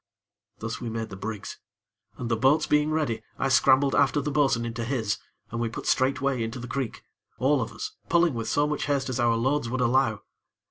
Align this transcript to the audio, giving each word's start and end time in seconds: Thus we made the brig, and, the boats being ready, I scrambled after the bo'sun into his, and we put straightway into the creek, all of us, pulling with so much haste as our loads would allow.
Thus 0.57 0.81
we 0.81 0.89
made 0.89 1.09
the 1.09 1.15
brig, 1.15 1.45
and, 2.17 2.27
the 2.27 2.35
boats 2.35 2.65
being 2.65 2.89
ready, 2.89 3.21
I 3.37 3.49
scrambled 3.49 3.93
after 3.93 4.19
the 4.19 4.31
bo'sun 4.31 4.65
into 4.65 4.83
his, 4.83 5.19
and 5.51 5.61
we 5.61 5.69
put 5.69 5.85
straightway 5.85 6.41
into 6.41 6.57
the 6.57 6.67
creek, 6.67 7.03
all 7.37 7.61
of 7.61 7.71
us, 7.71 7.91
pulling 8.09 8.33
with 8.33 8.47
so 8.49 8.65
much 8.65 8.85
haste 8.87 9.09
as 9.09 9.19
our 9.19 9.35
loads 9.35 9.69
would 9.69 9.79
allow. 9.79 10.23